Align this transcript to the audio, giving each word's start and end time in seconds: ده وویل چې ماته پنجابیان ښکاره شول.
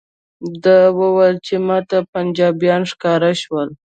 ده 0.63 0.77
وویل 0.99 1.35
چې 1.45 1.55
ماته 1.67 1.97
پنجابیان 2.11 2.81
ښکاره 2.91 3.31
شول. 3.41 3.69